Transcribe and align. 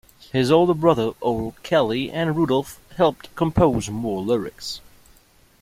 His 0.31 0.49
older 0.51 0.73
brothers 0.73 1.13
O'Kelly 1.21 2.09
and 2.09 2.35
Rudolph 2.35 2.79
helped 2.95 3.35
compose 3.35 3.87
more 3.91 4.23
lyrics. 4.23 4.81